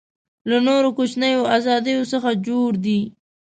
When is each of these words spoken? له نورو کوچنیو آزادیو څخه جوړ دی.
له 0.49 0.57
نورو 0.67 0.89
کوچنیو 0.97 1.41
آزادیو 1.57 2.09
څخه 2.13 2.29
جوړ 2.47 2.69
دی. 2.85 3.01